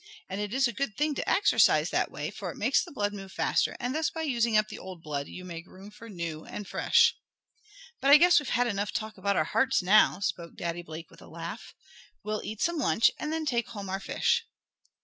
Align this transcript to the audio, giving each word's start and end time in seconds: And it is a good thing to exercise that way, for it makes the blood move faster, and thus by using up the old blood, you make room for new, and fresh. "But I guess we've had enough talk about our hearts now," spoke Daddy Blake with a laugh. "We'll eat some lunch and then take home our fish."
And 0.27 0.41
it 0.41 0.51
is 0.51 0.67
a 0.67 0.73
good 0.73 0.97
thing 0.97 1.13
to 1.13 1.29
exercise 1.29 1.91
that 1.91 2.09
way, 2.09 2.31
for 2.31 2.49
it 2.49 2.57
makes 2.57 2.83
the 2.83 2.91
blood 2.91 3.13
move 3.13 3.31
faster, 3.31 3.75
and 3.79 3.93
thus 3.93 4.09
by 4.09 4.23
using 4.23 4.57
up 4.57 4.67
the 4.67 4.79
old 4.79 5.03
blood, 5.03 5.27
you 5.27 5.45
make 5.45 5.67
room 5.67 5.91
for 5.91 6.09
new, 6.09 6.43
and 6.43 6.67
fresh. 6.67 7.15
"But 8.01 8.09
I 8.09 8.17
guess 8.17 8.39
we've 8.39 8.49
had 8.49 8.65
enough 8.65 8.91
talk 8.91 9.19
about 9.19 9.35
our 9.37 9.43
hearts 9.43 9.83
now," 9.83 10.19
spoke 10.19 10.55
Daddy 10.55 10.81
Blake 10.81 11.11
with 11.11 11.21
a 11.21 11.27
laugh. 11.29 11.75
"We'll 12.23 12.41
eat 12.43 12.63
some 12.63 12.79
lunch 12.79 13.11
and 13.19 13.31
then 13.31 13.45
take 13.45 13.67
home 13.67 13.89
our 13.89 13.99
fish." 13.99 14.43